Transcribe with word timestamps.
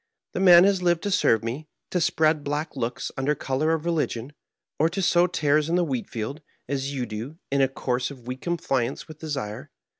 The 0.33 0.39
man 0.39 0.63
has 0.63 0.81
lived 0.81 1.03
to 1.03 1.11
serve 1.11 1.43
me, 1.43 1.67
to 1.91 2.01
spread 2.01 2.43
black 2.43 2.75
looks 2.75 3.11
under 3.17 3.35
color 3.35 3.71
of 3.73 3.85
religion, 3.85 4.33
or 4.79 4.89
to 4.89 4.99
sow 4.99 5.27
tares 5.27 5.69
in 5.69 5.75
the 5.75 5.83
wheat 5.83 6.09
field, 6.09 6.41
as 6.67 6.91
you 6.91 7.05
do, 7.05 7.37
in 7.51 7.61
a 7.61 7.67
course 7.67 8.09
of 8.09 8.25
weak 8.25 8.41
compliance 8.41 9.07
with 9.07 9.19
desire. 9.19 9.69